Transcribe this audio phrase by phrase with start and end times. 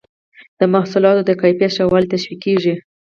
[0.59, 2.75] د محصولاتو د کیفیت ښه والی تشویقیږي.